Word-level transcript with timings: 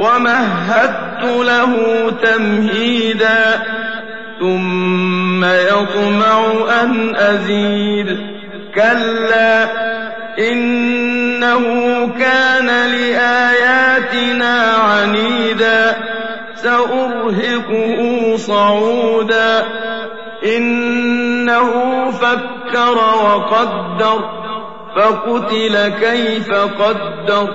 ومهدت 0.00 1.22
له 1.24 1.74
تمهيدا 2.22 3.62
ثم 4.40 5.44
يطمع 5.44 6.44
أن 6.82 7.16
أزيد 7.16 8.18
كلا 8.74 9.68
إنه 10.38 11.60
كان 12.18 12.66
لآياتنا 12.66 14.62
عنيدا 14.72 15.96
سأرهقه 16.54 18.00
صعودا 18.36 19.64
إنه 20.56 21.70
فكر 22.10 22.96
وقدر 23.14 24.44
فقتل 24.96 25.88
كيف 25.88 26.50
قدر 26.54 27.54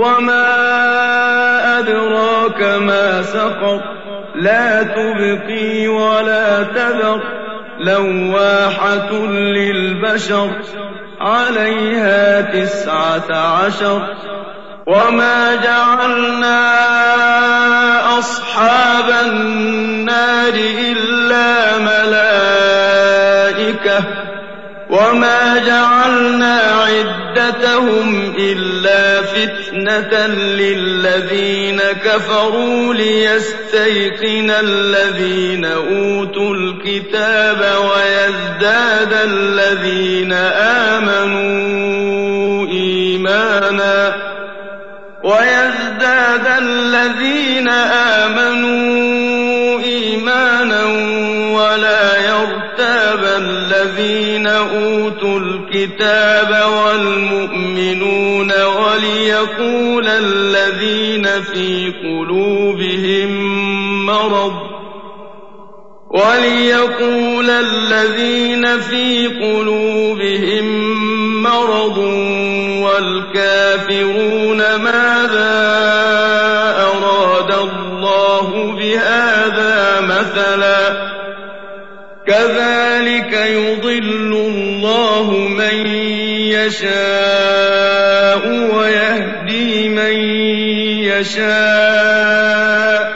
وما 0.00 1.78
أدراك 1.78 2.62
ما 2.62 3.22
سقر 3.22 3.80
لا 4.34 4.82
تبقي 4.82 5.88
ولا 5.88 6.62
تذر 6.62 7.20
لواحة 7.80 9.12
للبشر 9.56 10.50
عليها 11.20 12.40
تسعة 12.40 13.30
عشر 13.36 14.14
وما 14.86 15.54
جعلنا 15.54 16.58
أصحاب 18.18 19.04
النار 19.26 20.52
إلا 20.90 21.78
ملائكة 21.78 24.29
وما 24.90 25.62
جعلنا 25.66 26.58
عدتهم 26.60 28.34
إلا 28.38 29.22
فتنة 29.22 30.26
للذين 30.36 31.78
كفروا 32.04 32.94
ليستيقن 32.94 34.50
الذين 34.50 35.64
أوتوا 35.64 36.54
الكتاب 36.54 37.72
ويزداد 37.84 39.12
الذين 39.24 40.32
آمنوا 40.82 42.68
إيمانا 42.68 44.14
ويزداد 45.24 46.46
الذين 46.58 47.68
آمنوا 48.18 48.90
إيمانا 49.80 50.84
ولا 51.58 52.16
يرتاب 52.26 53.24
الذين 53.38 54.29
الكتاب 55.84 56.68
والمؤمنون 56.86 58.52
وليقول 58.64 60.08
الذين 60.08 61.42
في 61.42 61.92
قلوبهم 62.02 63.30
مرض 64.06 64.52
وليقول 66.10 67.50
الذين 67.50 68.78
في 68.80 69.26
قلوبهم 69.28 70.64
مرض 71.42 71.98
والكافرون 72.82 74.56
ماذا 74.58 75.80
أراد 76.82 77.52
الله 77.68 78.74
بهذا 78.78 80.00
مثلا 80.00 81.10
كَذَٰلِكَ 82.30 83.32
يُضِلُّ 83.34 84.32
اللَّهُ 84.32 85.48
مَن 85.58 85.86
يَشَاءُ 86.54 88.38
وَيَهْدِي 88.78 89.88
مَن 89.88 90.16
يَشَاءُ 91.10 93.00
ۚ 93.02 93.12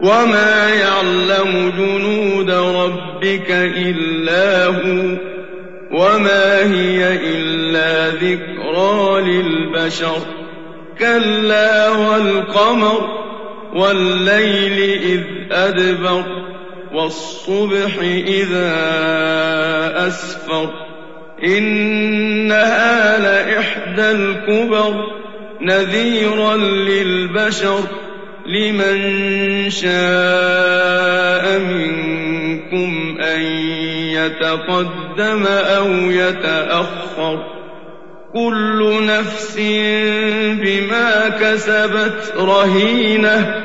وَمَا 0.00 0.74
يَعْلَمُ 0.74 1.72
جُنُودَ 1.78 2.50
رَبِّكَ 2.50 3.50
إِلَّا 3.86 4.66
هُوَ 4.66 5.14
ۚ 5.16 5.20
وَمَا 5.92 6.62
هِيَ 6.74 7.00
إِلَّا 7.14 8.08
ذِكْرَىٰ 8.08 9.20
لِلْبَشَرِ 9.20 10.18
كَلَّا 11.00 11.88
وَالْقَمَرِ 11.90 13.06
وَاللَّيْلِ 13.74 15.00
إِذْ 15.10 15.22
أَدْبَرَ 15.52 16.43
وَالصُّبْحِ 16.94 17.94
إِذَا 18.26 18.72
أَسْفَرَ 20.06 20.70
إِنَّهَا 21.44 23.18
لَإِحْدَى 23.20 24.10
الْكُبَرِ 24.10 24.94
نَذِيرًا 25.62 26.56
لِلْبَشَرِ 26.56 27.80
لِمَن 28.46 28.98
شَاءَ 29.70 31.58
مِنكُمْ 31.58 32.90
أَن 33.22 33.40
يَتَقَدَّمَ 34.14 35.42
أَوْ 35.50 35.88
يَتَأَخَّرَ 36.10 37.44
كُلُّ 38.32 39.06
نَفْسٍ 39.06 39.56
بِمَا 40.62 41.28
كَسَبَتْ 41.40 42.34
رَهِينَةٌ 42.36 43.64